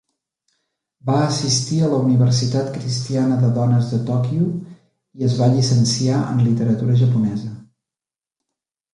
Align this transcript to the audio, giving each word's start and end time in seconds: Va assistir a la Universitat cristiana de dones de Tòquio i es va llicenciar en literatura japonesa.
Va 1.07 1.17
assistir 1.23 1.81
a 1.81 1.89
la 1.89 1.97
Universitat 2.05 2.71
cristiana 2.77 3.37
de 3.43 3.51
dones 3.57 3.91
de 3.91 3.99
Tòquio 4.07 4.47
i 5.21 5.27
es 5.27 5.35
va 5.41 5.49
llicenciar 5.57 6.23
en 6.31 6.41
literatura 6.47 6.97
japonesa. 7.03 7.51